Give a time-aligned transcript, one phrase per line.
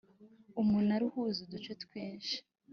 [0.61, 2.37] Umunara uhuza uduce twishi.